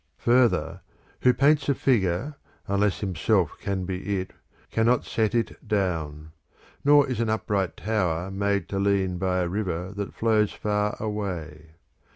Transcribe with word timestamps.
Further, 0.17 0.81
who 1.19 1.31
paints 1.31 1.69
a 1.69 1.75
figure, 1.75 2.33
unless 2.67 3.01
himself 3.01 3.59
can 3.61 3.85
be 3.85 4.17
it, 4.19 4.33
can 4.71 4.87
not 4.87 5.05
set 5.05 5.35
it 5.35 5.67
down: 5.67 6.31
nor 6.83 7.07
is 7.07 7.19
an 7.19 7.29
upright 7.29 7.77
tower 7.77 8.31
made 8.31 8.67
to 8.69 8.79
lean 8.79 9.19
by 9.19 9.41
a 9.41 9.47
river 9.47 9.91
that 9.95 10.15
flows 10.15 10.51
far 10.53 10.97
away. 10.99 11.73